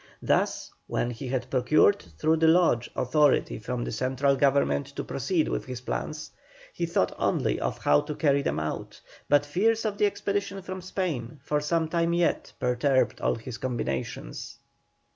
[0.23, 5.47] Thus, when he had procured through the Lodge authority from the central government to proceed
[5.47, 6.31] with his plans,
[6.73, 10.81] he thought only of how to carry them out, but fears of the expedition from
[10.81, 14.57] Spain for some time yet perturbed all his combinations.